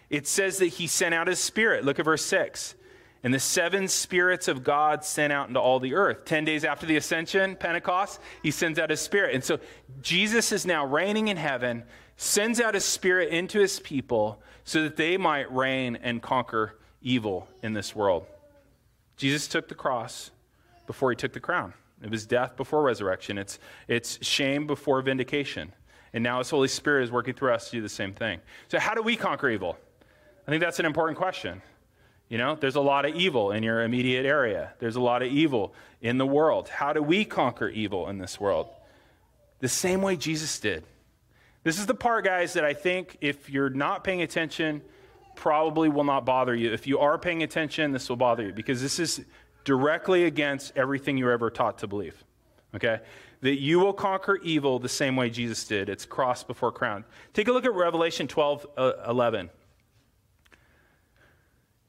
[0.09, 1.83] It says that he sent out his spirit.
[1.83, 2.75] Look at verse 6.
[3.23, 6.25] And the seven spirits of God sent out into all the earth.
[6.25, 9.33] Ten days after the ascension, Pentecost, he sends out his spirit.
[9.33, 9.59] And so
[10.01, 11.83] Jesus is now reigning in heaven,
[12.17, 17.47] sends out his spirit into his people so that they might reign and conquer evil
[17.61, 18.25] in this world.
[19.15, 20.31] Jesus took the cross
[20.85, 21.73] before he took the crown.
[22.01, 23.37] It was death before resurrection.
[23.37, 25.71] It's, it's shame before vindication.
[26.11, 28.41] And now his Holy Spirit is working through us to do the same thing.
[28.67, 29.77] So, how do we conquer evil?
[30.45, 31.61] I think that's an important question.
[32.29, 35.31] You know, there's a lot of evil in your immediate area, there's a lot of
[35.31, 36.69] evil in the world.
[36.69, 38.67] How do we conquer evil in this world?
[39.59, 40.83] The same way Jesus did.
[41.63, 44.81] This is the part, guys, that I think if you're not paying attention,
[45.35, 46.73] probably will not bother you.
[46.73, 49.23] If you are paying attention, this will bother you because this is
[49.63, 52.21] directly against everything you were ever taught to believe.
[52.75, 52.99] Okay?
[53.41, 55.87] That you will conquer evil the same way Jesus did.
[55.87, 57.05] It's cross before crown.
[57.33, 59.49] Take a look at Revelation 12 uh, 11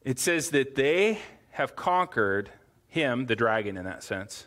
[0.04, 1.18] it says that they
[1.52, 2.50] have conquered
[2.86, 4.46] him, the dragon in that sense.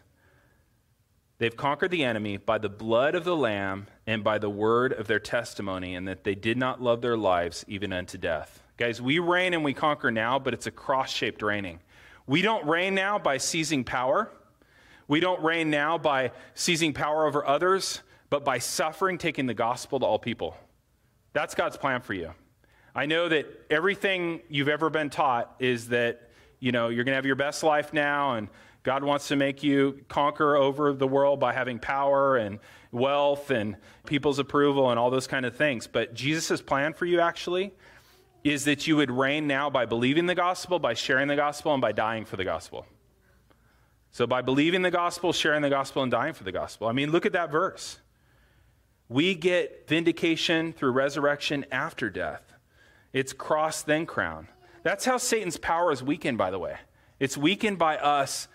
[1.39, 5.07] They've conquered the enemy by the blood of the Lamb and by the word of
[5.07, 8.63] their testimony, and that they did not love their lives even unto death.
[8.77, 11.79] Guys, we reign and we conquer now, but it's a cross shaped reigning.
[12.25, 14.31] We don't reign now by seizing power.
[15.07, 19.99] We don't reign now by seizing power over others, but by suffering, taking the gospel
[19.99, 20.57] to all people.
[21.33, 22.33] That's God's plan for you.
[22.97, 27.17] I know that everything you've ever been taught is that, you know, you're going to
[27.17, 28.47] have your best life now and
[28.81, 32.57] God wants to make you conquer over the world by having power and
[32.91, 33.75] wealth and
[34.07, 35.85] people's approval and all those kind of things.
[35.85, 37.71] But Jesus' plan for you actually
[38.43, 41.81] is that you would reign now by believing the gospel, by sharing the gospel, and
[41.81, 42.87] by dying for the gospel.
[44.11, 46.87] So, by believing the gospel, sharing the gospel, and dying for the gospel.
[46.87, 47.99] I mean, look at that verse.
[49.07, 52.56] We get vindication through resurrection after death.
[53.13, 54.47] It's cross, then crown.
[54.83, 56.77] That's how Satan's power is weakened, by the way.
[57.19, 58.47] It's weakened by us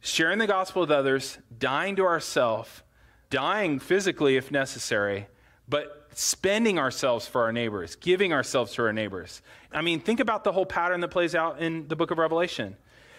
[0.00, 2.82] sharing the gospel with others, dying to ourselves,
[3.30, 5.28] dying physically if necessary,
[5.68, 9.40] but spending ourselves for our neighbors, giving ourselves to our neighbors.
[9.72, 12.76] I mean, think about the whole pattern that plays out in the book of Revelation.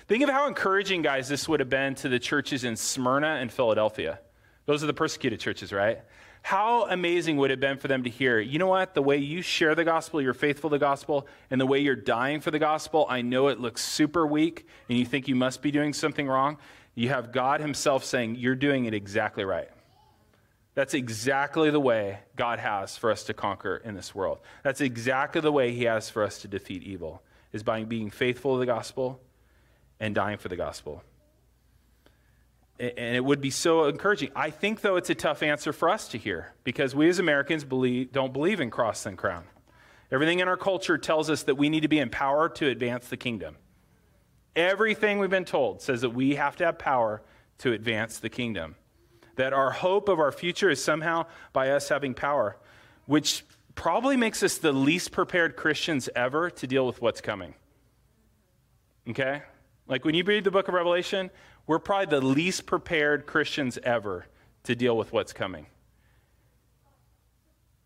[0.08, 3.52] Think of how encouraging, guys, this would have been to the churches in Smyrna and
[3.52, 4.20] Philadelphia.
[4.66, 6.00] Those are the persecuted churches, right?
[6.42, 9.18] How amazing would it have been for them to hear, you know what, the way
[9.18, 12.52] you share the gospel, you're faithful to the gospel, and the way you're dying for
[12.52, 15.94] the gospel, I know it looks super weak and you think you must be doing
[15.94, 16.58] something wrong.
[16.96, 19.70] You have God Himself saying, you're doing it exactly right.
[20.76, 24.40] That's exactly the way God has for us to conquer in this world.
[24.64, 27.22] That's exactly the way He has for us to defeat evil,
[27.54, 29.22] is by being faithful to the gospel
[30.00, 31.04] and dying for the gospel
[32.80, 34.32] and it would be so encouraging.
[34.36, 37.64] I think, though, it's a tough answer for us to hear because we as Americans
[37.64, 39.46] believe, don't believe in cross and crown.
[40.12, 43.18] Everything in our culture tells us that we need to be empowered to advance the
[43.18, 43.56] kingdom.
[44.56, 47.24] Everything we've been told says that we have to have power
[47.60, 48.76] to advance the kingdom.
[49.36, 52.58] That our hope of our future is somehow by us having power,
[53.06, 53.44] which
[53.76, 57.56] probably makes us the least prepared Christians ever to deal with what's coming.
[59.10, 59.42] Okay?
[59.88, 61.32] Like when you read the book of Revelation,
[61.68, 64.26] we're probably the least prepared Christians ever
[64.64, 65.68] to deal with what's coming.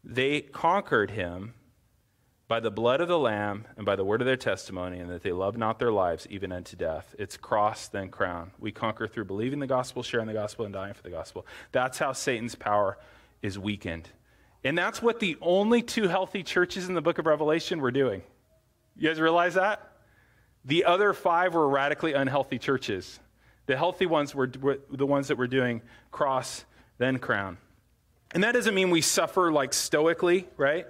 [0.04, 1.54] They conquered him
[2.48, 5.22] by the blood of the Lamb and by the word of their testimony, and that
[5.22, 7.14] they loved not their lives even unto death.
[7.20, 8.52] It's cross, then crown.
[8.58, 11.46] We conquer through believing the gospel, sharing the gospel, and dying for the gospel.
[11.74, 12.98] That's how Satan's power
[13.42, 14.08] is weakened.
[14.64, 18.22] And that's what the only two healthy churches in the book of Revelation were doing.
[18.96, 19.92] You guys realize that?
[20.64, 23.20] The other five were radically unhealthy churches.
[23.68, 26.66] The healthy ones were, were the ones that were doing cross,
[26.98, 27.58] then crown.
[28.34, 30.86] And that doesn't mean we suffer like stoically, right?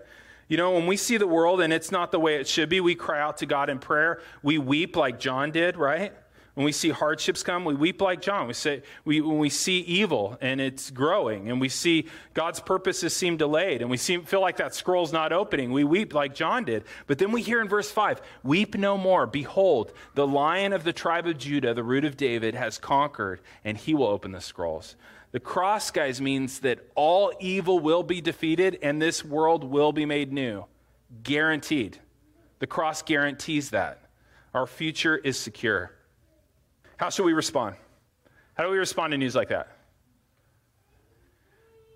[0.47, 2.79] You know, when we see the world and it's not the way it should be,
[2.79, 4.21] we cry out to God in prayer.
[4.41, 6.13] We weep like John did, right?
[6.57, 8.47] When we see hardships come, we weep like John.
[8.47, 13.15] We say, we, when we see evil and it's growing, and we see God's purposes
[13.15, 16.65] seem delayed, and we seem, feel like that scroll's not opening, we weep like John
[16.65, 16.85] did.
[17.05, 19.27] But then we hear in verse 5 Weep no more.
[19.27, 23.77] Behold, the lion of the tribe of Judah, the root of David, has conquered, and
[23.77, 24.95] he will open the scrolls.
[25.33, 30.07] The cross, guys, means that all evil will be defeated and this world will be
[30.07, 30.65] made new.
[31.21, 31.99] Guaranteed.
[32.57, 34.09] The cross guarantees that.
[34.55, 35.91] Our future is secure.
[36.97, 37.75] How should we respond?
[38.55, 39.67] How do we respond to news like that?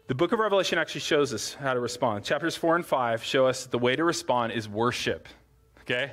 [0.07, 2.23] The book of Revelation actually shows us how to respond.
[2.23, 5.27] Chapters 4 and 5 show us the way to respond is worship.
[5.81, 6.11] Okay?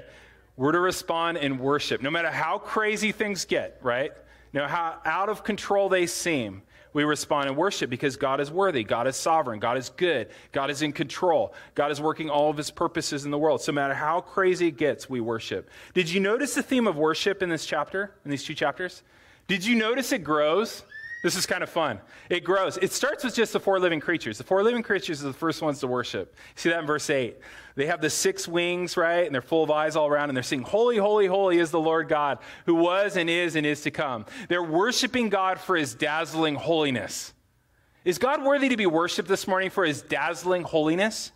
[0.56, 2.00] We're to respond in worship.
[2.00, 4.12] No matter how crazy things get, right?
[4.52, 8.82] No how out of control they seem, we respond in worship because God is worthy.
[8.82, 9.60] God is sovereign.
[9.60, 10.28] God is good.
[10.52, 11.54] God is in control.
[11.74, 13.60] God is working all of his purposes in the world.
[13.60, 15.68] So, no matter how crazy it gets, we worship.
[15.94, 19.02] Did you notice the theme of worship in this chapter, in these two chapters?
[19.46, 20.82] Did you notice it grows?
[21.20, 22.00] This is kind of fun.
[22.30, 22.76] It grows.
[22.76, 24.38] It starts with just the four living creatures.
[24.38, 26.36] The four living creatures are the first ones to worship.
[26.54, 27.36] See that in verse 8.
[27.74, 29.26] They have the six wings, right?
[29.26, 31.80] And they're full of eyes all around, and they're singing, Holy, holy, holy is the
[31.80, 34.26] Lord God, who was and is and is to come.
[34.48, 37.32] They're worshiping God for his dazzling holiness.
[38.04, 41.32] Is God worthy to be worshiped this morning for his dazzling holiness?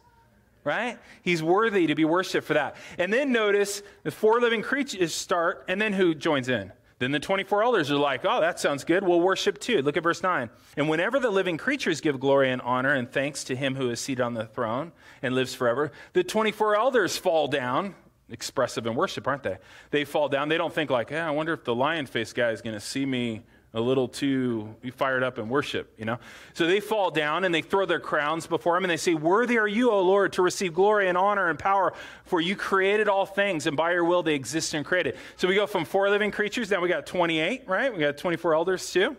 [0.63, 0.97] Right?
[1.23, 2.77] He's worthy to be worshiped for that.
[2.99, 6.71] And then notice the four living creatures start, and then who joins in?
[7.03, 9.03] Then the 24 elders are like, oh, that sounds good.
[9.03, 9.83] We'll worship too.
[9.83, 10.49] Look at verse 9.
[10.77, 13.99] And whenever the living creatures give glory and honor and thanks to him who is
[13.99, 17.97] seated on the throne and lives forever, the 24 elders fall down,
[18.31, 19.59] expressive in worship, aren't they?
[19.91, 20.49] They fall down.
[20.49, 22.81] They don't think like, yeah, I wonder if the lion faced guy is going to
[22.81, 23.43] see me
[23.75, 26.19] a little too fired up in worship, you know?
[26.53, 29.59] So they fall down and they throw their crowns before him and they say, Worthy
[29.59, 33.25] are you, O Lord, to receive glory and honor and power, for you created all
[33.25, 35.17] things, and by your will they exist and created.
[35.37, 37.93] So we go from four living creatures, now we got 28, right?
[37.93, 39.17] We got 24 elders too.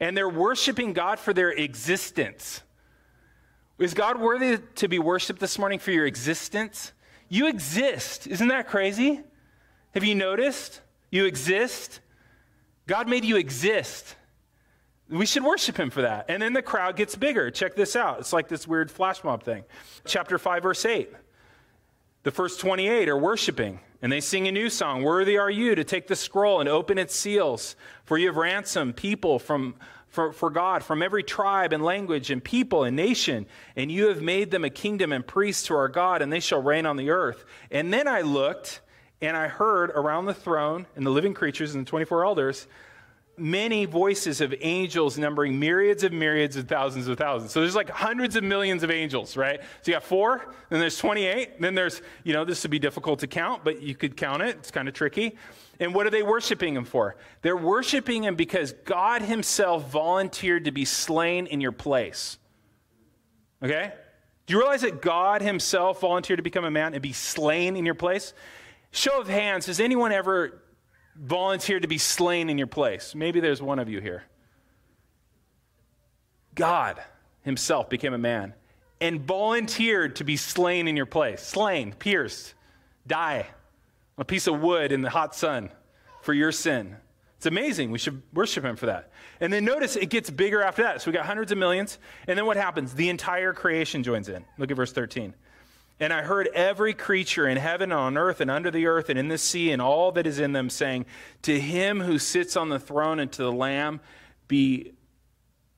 [0.00, 2.62] And they're worshiping God for their existence.
[3.78, 6.92] Is God worthy to be worshiped this morning for your existence?
[7.28, 8.26] You exist.
[8.26, 9.20] Isn't that crazy?
[9.94, 10.80] Have you noticed?
[11.10, 12.00] You exist.
[12.88, 14.16] God made you exist.
[15.10, 16.24] We should worship him for that.
[16.28, 17.50] And then the crowd gets bigger.
[17.50, 18.18] Check this out.
[18.18, 19.64] It's like this weird flash mob thing.
[20.06, 21.10] Chapter 5, verse 8.
[22.22, 25.84] The first 28 are worshiping, and they sing a new song Worthy are you to
[25.84, 29.74] take the scroll and open its seals, for you have ransomed people from,
[30.08, 33.46] for, for God from every tribe and language and people and nation,
[33.76, 36.62] and you have made them a kingdom and priests to our God, and they shall
[36.62, 37.44] reign on the earth.
[37.70, 38.80] And then I looked,
[39.20, 42.66] and I heard around the throne and the living creatures and the 24 elders
[43.38, 47.52] many voices of angels numbering myriads of myriads of thousands of thousands.
[47.52, 49.60] So there's like hundreds of millions of angels, right?
[49.82, 53.20] So you got four, then there's 28, then there's, you know, this would be difficult
[53.20, 54.56] to count, but you could count it.
[54.56, 55.36] It's kind of tricky.
[55.80, 57.16] And what are they worshiping him for?
[57.42, 62.38] They're worshiping him because God himself volunteered to be slain in your place.
[63.62, 63.92] Okay?
[64.46, 67.84] Do you realize that God himself volunteered to become a man and be slain in
[67.84, 68.32] your place?
[68.90, 70.62] Show of hands, has anyone ever
[71.16, 73.14] volunteered to be slain in your place?
[73.14, 74.24] Maybe there's one of you here.
[76.54, 77.00] God
[77.42, 78.54] himself became a man
[79.00, 81.42] and volunteered to be slain in your place.
[81.42, 82.54] Slain, pierced,
[83.06, 83.46] die
[84.16, 85.70] on a piece of wood in the hot sun
[86.22, 86.96] for your sin.
[87.36, 87.92] It's amazing.
[87.92, 89.12] We should worship him for that.
[89.40, 91.00] And then notice it gets bigger after that.
[91.00, 91.98] So we got hundreds of millions.
[92.26, 92.94] And then what happens?
[92.94, 94.44] The entire creation joins in.
[94.58, 95.34] Look at verse 13.
[96.00, 99.18] And I heard every creature in heaven and on earth and under the earth and
[99.18, 101.06] in the sea and all that is in them saying,
[101.42, 104.00] To him who sits on the throne and to the Lamb
[104.46, 104.92] be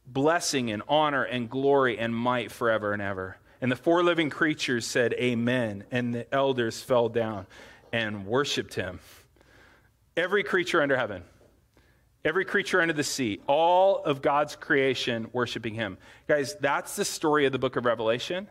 [0.06, 3.38] blessing and honor and glory and might forever and ever.
[3.62, 5.84] And the four living creatures said, Amen.
[5.90, 7.46] And the elders fell down
[7.92, 9.00] and worshiped him.
[10.16, 11.22] Every creature under heaven,
[12.24, 15.96] every creature under the sea, all of God's creation worshiping him.
[16.28, 18.48] Guys, that's the story of the book of Revelation.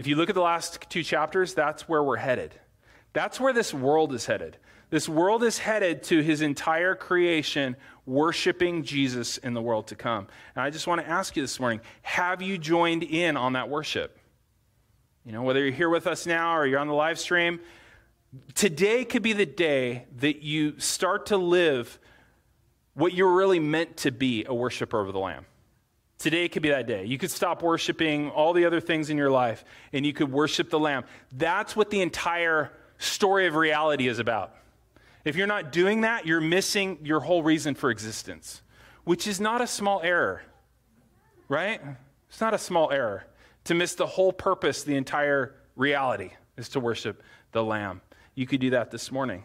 [0.00, 2.58] If you look at the last two chapters, that's where we're headed.
[3.12, 4.56] That's where this world is headed.
[4.88, 10.26] This world is headed to his entire creation worshiping Jesus in the world to come.
[10.54, 13.68] And I just want to ask you this morning have you joined in on that
[13.68, 14.18] worship?
[15.26, 17.60] You know, whether you're here with us now or you're on the live stream,
[18.54, 21.98] today could be the day that you start to live
[22.94, 25.44] what you're really meant to be a worshiper of the Lamb.
[26.20, 27.06] Today could be that day.
[27.06, 29.64] You could stop worshiping all the other things in your life
[29.94, 31.04] and you could worship the Lamb.
[31.32, 34.54] That's what the entire story of reality is about.
[35.24, 38.60] If you're not doing that, you're missing your whole reason for existence,
[39.04, 40.42] which is not a small error,
[41.48, 41.80] right?
[42.28, 43.24] It's not a small error
[43.64, 48.02] to miss the whole purpose, the entire reality is to worship the Lamb.
[48.34, 49.44] You could do that this morning.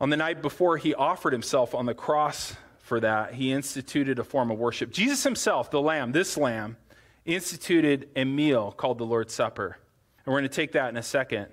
[0.00, 2.56] On the night before he offered himself on the cross
[2.92, 4.90] for that, he instituted a form of worship.
[4.90, 6.76] Jesus himself, the Lamb, this Lamb,
[7.24, 9.78] instituted a meal called the Lord's Supper.
[10.18, 11.46] And we're going to take that in a second.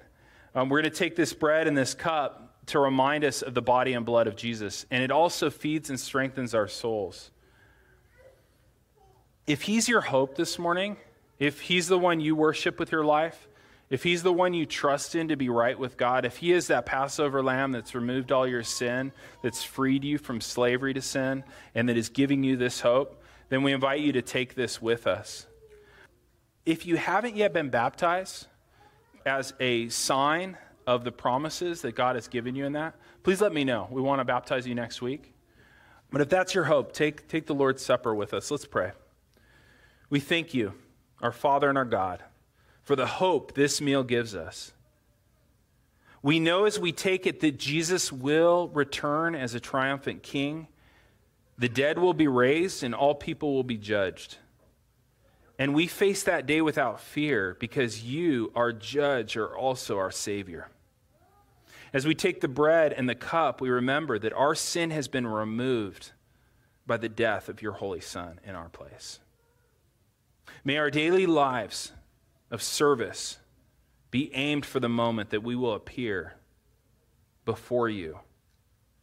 [0.53, 3.61] Um, we're going to take this bread and this cup to remind us of the
[3.61, 4.85] body and blood of Jesus.
[4.91, 7.31] And it also feeds and strengthens our souls.
[9.47, 10.97] If He's your hope this morning,
[11.39, 13.47] if He's the one you worship with your life,
[13.89, 16.67] if He's the one you trust in to be right with God, if He is
[16.67, 19.11] that Passover lamb that's removed all your sin,
[19.41, 23.63] that's freed you from slavery to sin, and that is giving you this hope, then
[23.63, 25.47] we invite you to take this with us.
[26.65, 28.45] If you haven't yet been baptized,
[29.25, 33.53] as a sign of the promises that God has given you in that, please let
[33.53, 33.87] me know.
[33.91, 35.33] We want to baptize you next week.
[36.11, 38.49] But if that's your hope, take, take the Lord's Supper with us.
[38.49, 38.91] Let's pray.
[40.09, 40.73] We thank you,
[41.21, 42.23] our Father and our God,
[42.89, 44.71] for the hope this meal gives us.
[46.23, 50.69] We know as we take it that Jesus will return as a triumphant king.
[51.59, 54.37] The dead will be raised and all people will be judged.
[55.59, 60.69] And we face that day without fear because you, our judge, are also our Savior.
[61.93, 65.27] As we take the bread and the cup, we remember that our sin has been
[65.27, 66.13] removed
[66.87, 69.19] by the death of your Holy Son in our place.
[70.63, 71.91] May our daily lives
[72.51, 73.37] of service
[74.11, 76.33] be aimed for the moment that we will appear
[77.45, 78.19] before you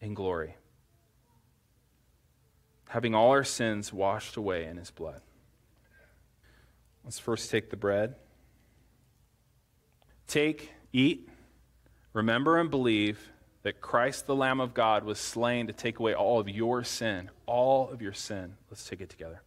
[0.00, 0.56] in glory,
[2.88, 5.20] having all our sins washed away in his blood.
[7.04, 8.16] Let's first take the bread.
[10.26, 11.28] Take, eat,
[12.12, 13.30] remember, and believe
[13.62, 17.30] that Christ, the Lamb of God, was slain to take away all of your sin,
[17.46, 18.56] all of your sin.
[18.70, 19.42] Let's take it together.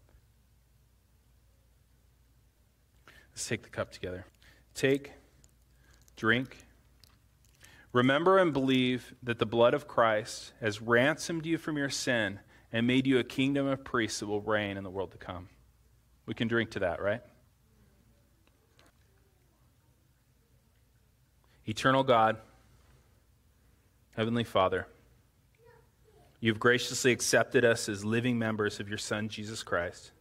[3.40, 4.26] Let's take the cup together.
[4.76, 5.14] Take,
[6.18, 6.58] drink.
[7.94, 12.42] Remember and believe that the blood of Christ has ransomed you from your sin
[12.74, 15.48] and made you a kingdom of priests that will reign in the world to come.
[16.26, 17.22] We can drink to that, right?
[21.66, 22.40] Eternal God,
[24.18, 24.86] Heavenly Father,
[26.42, 30.12] you've graciously accepted us as living members of your Son, Jesus Christ.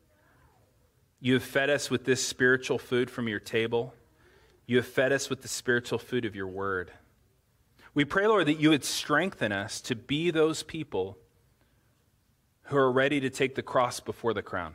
[1.20, 3.94] You have fed us with this spiritual food from your table.
[4.66, 6.92] You have fed us with the spiritual food of your word.
[7.94, 11.18] We pray, Lord, that you would strengthen us to be those people
[12.64, 14.74] who are ready to take the cross before the crown.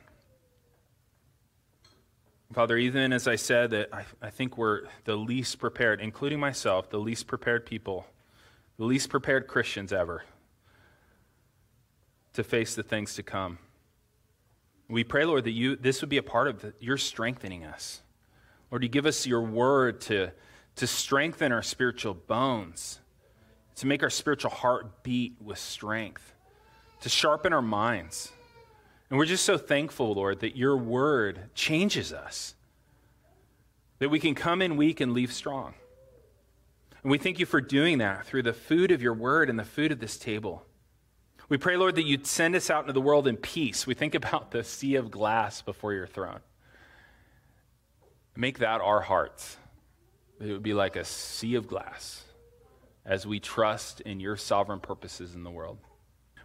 [2.51, 6.89] Father, even as I said, that I, I think we're the least prepared, including myself,
[6.89, 8.05] the least prepared people,
[8.77, 10.23] the least prepared Christians ever
[12.33, 13.57] to face the things to come.
[14.89, 18.01] We pray, Lord, that you, this would be a part of the, your strengthening us.
[18.69, 20.31] Lord, you give us your word to,
[20.77, 22.99] to strengthen our spiritual bones,
[23.77, 26.33] to make our spiritual heart beat with strength,
[27.01, 28.31] to sharpen our minds
[29.13, 32.55] and we're just so thankful, Lord, that your word changes us,
[33.99, 35.75] that we can come in weak and leave strong.
[37.03, 39.63] And we thank you for doing that through the food of your word and the
[39.63, 40.65] food of this table.
[41.49, 43.85] We pray, Lord, that you'd send us out into the world in peace.
[43.85, 46.39] We think about the sea of glass before your throne.
[48.35, 49.57] Make that our hearts.
[50.39, 52.23] It would be like a sea of glass
[53.05, 55.77] as we trust in your sovereign purposes in the world.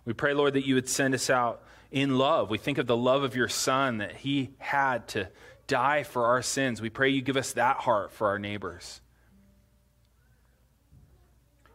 [0.05, 2.51] We pray, Lord, that you would send us out in love.
[2.51, 5.29] We think of the love of your Son that He had to
[5.67, 6.81] die for our sins.
[6.81, 9.01] We pray you give us that heart for our neighbors.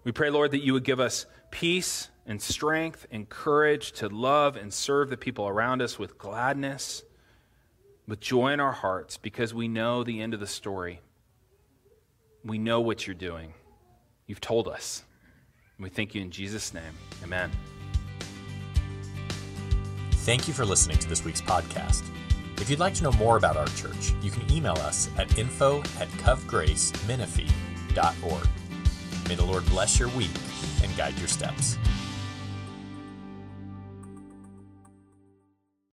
[0.03, 4.55] We pray, Lord, that you would give us peace and strength and courage to love
[4.55, 7.03] and serve the people around us with gladness,
[8.07, 11.01] with joy in our hearts, because we know the end of the story.
[12.43, 13.53] We know what you're doing.
[14.27, 15.03] You've told us.
[15.77, 16.93] And we thank you in Jesus' name.
[17.23, 17.51] Amen.
[20.11, 22.03] Thank you for listening to this week's podcast.
[22.57, 25.79] If you'd like to know more about our church, you can email us at info
[25.99, 28.47] at covgracemenifee.org.
[29.27, 30.31] May the Lord bless your week
[30.81, 31.77] and guide your steps.